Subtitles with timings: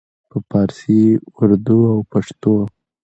[0.29, 1.01] په پارسي،
[1.39, 2.55] اردو او پښتو